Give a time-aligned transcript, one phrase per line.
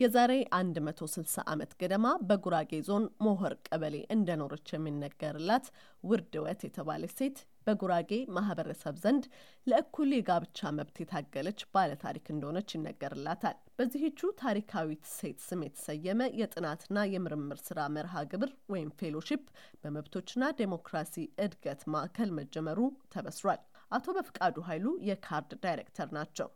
[0.00, 5.66] የዛሬ 160 ዓመት ገደማ በጉራጌ ዞን ሞሆር ቀበሌ እንደኖረች የሚነገርላት
[6.04, 9.24] ውርድወት የተባለች ሴት በጉራጌ ማህበረሰብ ዘንድ
[9.66, 17.88] ለእኩል የጋብቻ መብት የታገለች ባለታሪክ እንደሆነች ይነገርላታል። በዚህቹ ታሪካዊት ሴት ስም የተሰየመ የጥናትና የምርምር ስራ
[17.96, 19.42] መርሃ ግብር ወይም fellowship
[19.82, 21.16] በመብቶችና ዴሞክራሲ
[21.46, 22.78] እድገት ማዕከል መጀመሩ
[23.14, 26.48] ተበስሯል። አቶ በፍቃዱ ኃይሉ የካርድ ዳይሬክተር ናቸው።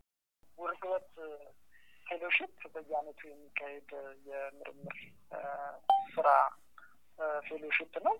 [0.57, 1.05] ውርድወት
[2.11, 3.89] fellowship በየዓመቱ የሚካሄድ
[4.29, 4.97] የምርምር
[6.13, 6.29] ስራ
[7.47, 8.15] fellowship ነው።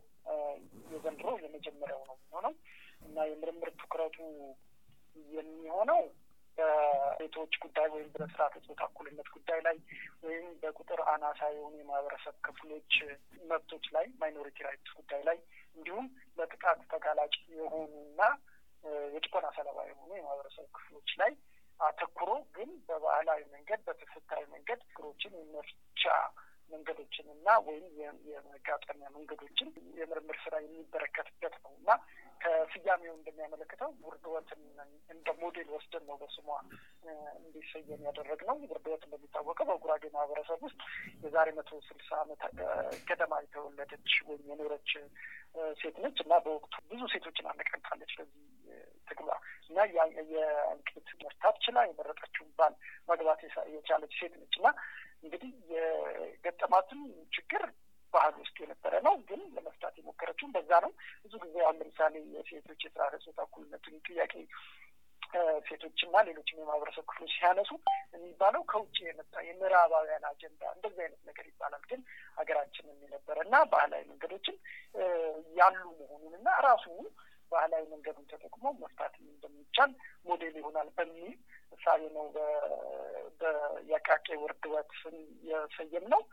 [0.91, 2.53] የዘንድሮ የመጀመሪያው ነው የሚሆነው
[3.01, 4.17] እና የምርምር ትኩረቱ
[5.33, 6.01] የሚሆነው
[6.57, 9.77] በሴቶች ጉዳይ ወይም በስርዓተ ጾታ እኩልነት ጉዳይ ላይ
[10.23, 12.93] ወይም በቁጥር አናሳ የሆኑ የማህበረሰብ ክፍሎች
[13.51, 15.37] መብቶች ላይ minority rights ጉዳይ ላይ
[15.77, 18.21] እንዲሁም ለጥቃት ተጋላጭ የሆኑና
[19.13, 21.31] የጭቆና ሰለባ የሆኑ የማህበረሰብ ክፍሎች ላይ
[21.81, 26.03] አተኩሮ ግን በባህላዊ መንገድ በተፈታዊ መንገድ ችግሮችን የመፍቻ
[26.71, 27.85] መንገዶችን እና ወይም
[28.29, 31.89] የመጋጠሚያ መንገዶችን የምርምር ስራ የሚበረከትበት ነው እና
[32.41, 34.61] ከስያሜው እንደሚያመለክተው ውርድወትን
[35.13, 36.47] እንደ ሞዴል ወስደን ነው በስሟ
[37.41, 40.79] እንዲሰየም ያደረግነው። ውርድወት እንደሚታወቀው በጉራጌ ማህበረሰብ ውስጥ
[41.25, 42.41] የዛሬ መቶ ስልሳ ዓመት
[43.09, 44.91] ገደማ የተወለደች ወይም የኖረች
[45.81, 48.41] ሴት ነች እና በወቅቱ ብዙ ሴቶችን አነቃንቃለች በዚህ
[49.11, 49.29] ትግሏ
[49.69, 52.73] እና የእልቂት መርታት ችላ የመረጠችውን ባል
[53.11, 53.41] መግባት
[53.75, 54.67] የቻለች ሴት ነች እና
[55.23, 57.01] እንግዲህ የገጠማትን
[57.33, 57.63] ችግር
[58.13, 60.91] ባህል ውስጥ የነበረ ነው፣ ግን ለመፍታት የሞከረችውን በዛ ነው።
[61.23, 64.33] ብዙ ጊዜ አሁን ለምሳሌ የሴቶች የስርዓተ ጾታ እኩልነትን ጥያቄ
[65.67, 67.71] ሴቶችና ሌሎችም የማህበረሰብ ክፍሎች ሲያነሱ
[68.15, 72.01] የሚባለው ከውጭ የመጣ የምዕራባውያን አጀንዳ እንደዚህ አይነት ነገር ይባላል። ግን
[72.39, 74.57] ሀገራችንን የነበረ እና ባህላዊ መንገዶችን
[75.59, 76.87] ያሉ መሆኑን እና ራሱ
[77.51, 79.91] ባህላዊ መንገዱን ተጠቅሞ መፍታት እንደሚቻል
[80.25, 81.33] ሞዴል ይሆናል በሚል
[81.75, 82.25] እሳቤ ነው
[83.41, 84.91] በየቃቄ ውርድወት
[85.49, 86.23] የሰየምነው።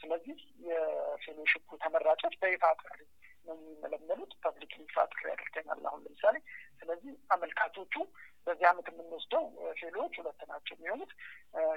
[0.00, 2.98] ስለዚህ የ fellowship ኡ ተመራጮች በይፋ ጥሪ
[3.46, 4.72] ነው የሚመለመሉት። public
[5.12, 6.36] ጥሪ አድርገናል አሁን ለምሳሌ።
[6.80, 7.94] ስለዚህ አመልካቾቹ
[8.46, 9.44] በዚህ ዓመት የምንወስደው
[9.78, 11.10] fellow ዎች ሁለት ናቸው የሚሆኑት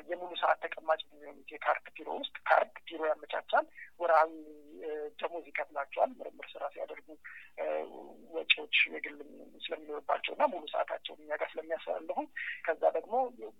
[0.09, 3.65] የሙሉ ሰዓት ተቀማጭ የሚሆኑት የካርድ ቢሮ ውስጥ ካርድ ቢሮ ያመቻቻል፣
[3.99, 4.31] ወርሃዊ
[5.19, 7.07] ደሞዝ ይከፍላቸዋል። ምርምር ስራ ሲያደርጉ
[8.35, 9.17] ወጪዎች የግል
[9.65, 12.17] ስለሚኖርባቸው እና ሙሉ ሰዓታቸውን እኛ ጋር ስለሚያሳልፉ
[12.65, 13.13] ከዛ ደግሞ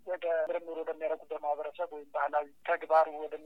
[0.08, 3.46] ወደ ምርምር ወደሚያደርጉበት ማህበረሰብ ወይም ባህላዊ ተግባሩ ወደሚ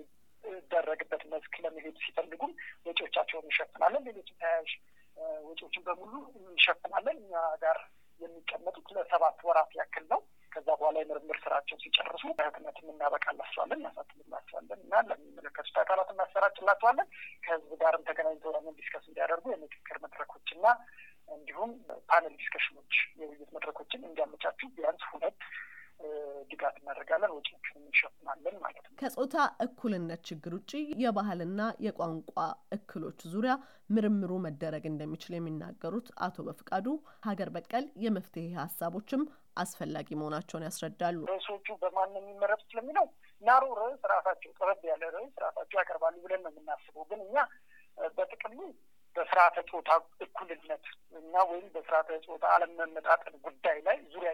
[0.72, 2.52] ደረግበት መስክ ለመሄድ ሲፈልጉም
[3.00, 4.70] ወጪዎቻቸውን እንሸፍናለን። ሌሎች ተያያዥ
[5.48, 7.78] ወጪዎችን በሙሉ እንሸፍናለን። እኛ ጋር
[8.22, 10.20] የሚቀመጡት ለሰባት ወራት ያክል ነው።
[10.52, 17.10] ከዛ በኋላ የምርምር ስራቸውን ሲጨርሱ በህትመት እናበቃላቸዋለን፣ እናሳትምላቸዋለን እና ለሚመለከቱት አካላት እናሰራጭላቸዋለን።
[17.46, 20.66] ከህዝብ ጋርም ተገናኝተው ለምን discuss እንዲያደርጉ የምክክር መድረኮችና
[21.30, 21.72] እንዲሁም
[22.10, 25.40] panel discussion ኦች የውይይት መድረኮችን እንዲያመቻቹ ቢያንስ ሁለት
[26.52, 29.36] ድጋፍ እናደርጋለን፣ ወጪዎችን እንሸፍናለን ማለት ነው። ከጾታ
[29.66, 30.72] እኩልነት ችግር ውጭ
[31.04, 32.34] የባህልና የቋንቋ
[32.78, 33.54] እክሎች ዙሪያ
[33.90, 36.88] ምርምሩ መደረግ እንደሚችል የሚናገሩት አቶ በፍቃዱ
[37.28, 39.24] ሀገር በቀል የመፍትሄ ሀሳቦችም
[39.58, 43.08] አስፈላጊ መሆናቸውን ያስረዳሉ። ርዕሶቹ በማን ነው የሚመረጡት ለሚለው
[43.44, 47.38] narrow ርዕስ ራሳቸው ጠበብ ያለ ርዕስ ራሳቸው ያቀርባሉ ብለን ነው የምናስበው። ግን እኛ
[48.18, 48.60] በጥቅሉ
[49.18, 49.90] በስርዓተ ጾታ
[50.26, 50.86] እኩልነት
[51.20, 54.32] እና ወይም በስርዓተ ጾታ አለመመጣጠን ጉዳይ ላይ ዙሪያ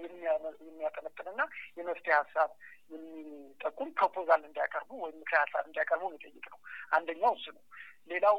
[0.64, 1.42] የሚያጠነጥንና
[1.78, 2.50] የመፍትሄ ሀሳብ
[2.94, 6.60] የሚጠቁም proposal እንዲያቀርቡ ወይም ምክር ሀሳብ እንዲያቀርቡ የሚጠይቅ ነው።
[6.92, 7.64] አንደኛው እሱ ነው።
[8.10, 8.38] ሌላው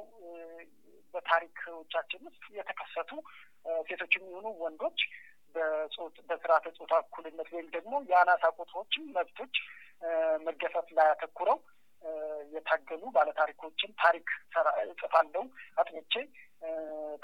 [1.15, 3.11] በታሪኮቻችን ውስጥ የተከሰቱ
[3.89, 5.01] ሴቶች የሚሆኑ ወንዶች
[6.29, 9.55] በስርዓተ ጾታ እኩልነት ወይም ደግሞ የአናሳ ቁጥሮችን መብቶች
[10.47, 11.59] መገፈፍ ላይ አተኩረው
[12.55, 14.29] የታገሉ ባለታሪኮችን ታሪክ
[14.85, 15.43] እጽፋለሁ
[15.79, 16.15] አጥንቼ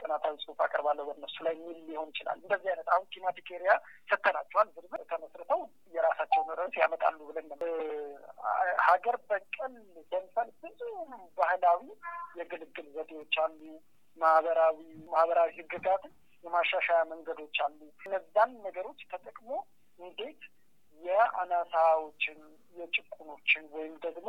[0.00, 3.72] ጥናታዊ ጽሑፍ አቀርባለሁ በእነሱ ላይ የሚል ሊሆን ይችላል። እንደዚህ አይነት አሁን thematic area
[4.10, 5.60] ሰተናቸዋል። ዝርዝር ተመስርተው
[5.94, 7.48] የራሳቸውን ርዕስ ያመጣሉ ብለን
[8.86, 9.74] ሀገር በቀል
[10.12, 10.80] ደንፈል ብዙ
[11.38, 11.82] ባህላዊ
[12.40, 13.60] የግልግል ዘዴዎች አሉ።
[14.16, 14.78] ማህበራዊ
[15.10, 16.12] ማህበራዊ ህግጋትን
[16.44, 19.50] የማሻሻያ መንገዶች አሉ። እነዛን ነገሮች ተጠቅሞ
[19.98, 20.42] እንዴት
[21.00, 22.38] የአናሳዎችን
[22.76, 24.28] የጭቁኖችን ወይም ደግሞ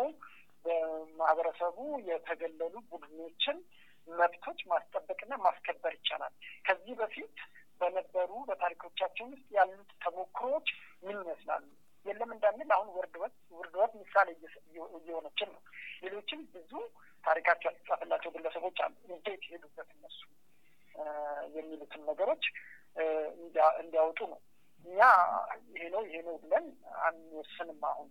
[0.65, 1.77] በማህበረሰቡ
[2.09, 3.57] የተገለሉ ቡድኖችን
[4.07, 6.33] መብቶች ማስጠበቅና ማስከበር ይቻላል።
[6.65, 7.35] ከዚህ በፊት
[7.81, 10.67] በነበሩ በታሪኮቻችን ውስጥ ያሉት ተሞክሮዎች
[11.03, 11.63] ምን ይመስላሉ?
[12.05, 14.27] የለም እንዳንል አሁን ውርድወት ውርድወት ምሳሌ
[14.97, 15.61] እየሆነችን ነው።
[16.03, 16.71] ሌሎችም ብዙ
[17.23, 20.19] ታሪካቸው ያልተጻፈላቸው ግለሰቦች አሉ። እንዴት ሄዱበት እነሱ
[21.55, 22.45] የሚሉትን ነገሮች
[23.81, 24.39] እንዲያወጡ ነው።
[24.85, 24.99] እኛ
[25.73, 26.65] ይሄ ነው ይሄ ነው ብለን
[27.05, 28.07] አንወስንም። አሁን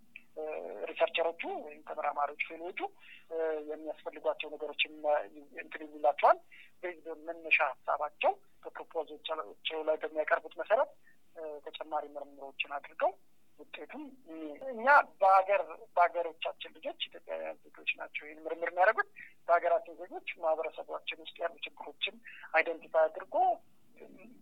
[0.91, 2.81] researcher ኦቹ ወይም ተመራማሪዎች fellow ኦቹ
[3.71, 4.83] የሚያስፈልጓቸው ነገሮች
[5.63, 6.39] እንትን ይላቸዋል።
[6.83, 8.33] based መነሻ ሀሳባቸው
[8.65, 10.91] በ proposal ኦቻቸው ላይ በሚያቀርቡት መሰረት
[11.67, 13.13] ተጨማሪ ምርምሮችን አድርገው
[13.59, 14.05] ውጤቱም
[14.73, 14.87] እኛ
[15.21, 15.63] በሀገር
[15.97, 19.09] በሀገሮቻችን ልጆች ኢትዮጵያውያን ዜጎች ናቸው ይህን ምርምር የሚያደርጉት
[19.49, 22.17] በሀገራችን ዜጎች ማህበረሰባችን ውስጥ ያሉ ችግሮችን
[22.55, 23.37] identify አድርጎ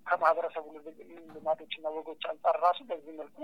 [0.07, 0.67] ከማህበረሰቡ
[1.35, 3.39] ልማዶችና ወጎች አንጻር ራሱ በዚህ መልኩ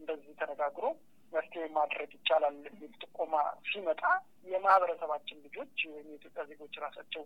[0.00, 0.86] እንደዚህ ተነጋግሮ
[1.32, 3.34] መፍትሄ ማድረግ ይቻላል የሚል ጥቆማ
[3.68, 4.02] ሲመጣ
[4.50, 7.22] የማህበረሰባችን ልጆች ወይም የኢትዮጵያ ዜጎች ራሳቸው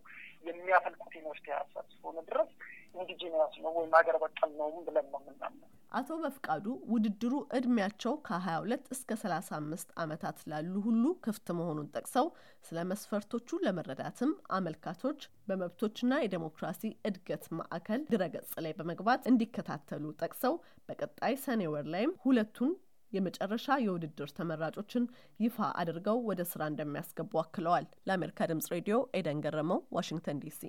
[0.49, 2.51] የሚያፈልቁት የመፍትሄ ሀሳብ እስከሆነ ድረስ
[2.97, 8.85] ኢንዲጂኒያስ ነው ወይም ሀገር በቀል ነው ብለን ነው የምናምነው። አቶ በፍቃዱ ውድድሩ እድሜያቸው ከሀያ ሁለት
[8.95, 12.27] እስከ ሰላሳ አምስት ዓመታት ላሉ ሁሉ ክፍት መሆኑን ጠቅሰው
[12.65, 20.57] ስለ መስፈርቶቹ ለመረዳትም አመልካቾች በመብቶችና የዴሞክራሲ እድገት ማዕከል ድረገጽ ላይ በመግባት እንዲከታተሉ ጠቅሰው
[20.89, 22.73] በቀጣይ ሰኔ ወር ላይም ሁለቱን
[23.15, 25.05] የመጨረሻ የውድድር ተመራጮችን
[25.41, 30.61] ይፋ አድርገው ወደ ስራ እንደሚያስገቡ አክለዋል። ለአሜሪካ ድምጽ ሬዲዮ ኤደን ገረመው፣ ዋሽንግተን ዲሲ